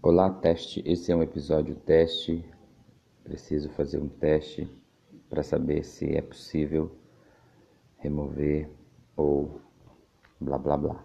[0.00, 0.80] Olá, teste.
[0.86, 2.44] Esse é um episódio teste.
[3.24, 4.70] Preciso fazer um teste
[5.28, 6.96] para saber se é possível
[7.96, 8.70] remover
[9.16, 9.60] ou
[10.40, 11.04] blá blá blá.